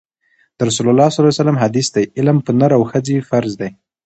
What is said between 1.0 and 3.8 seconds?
ﷺ حدیث دی: علم پر نر او ښځي فرض دی